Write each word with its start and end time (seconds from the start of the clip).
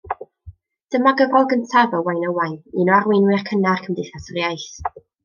Dyma 0.95 1.11
gyfrol 1.19 1.45
gyntaf 1.51 1.93
Owain 1.97 2.25
Owain, 2.29 2.55
un 2.85 2.89
o 2.95 2.97
arweinwyr 3.01 3.45
cynnar 3.51 3.85
Cymdeithas 3.85 4.31
yr 4.33 4.41
Iaith. 4.43 4.71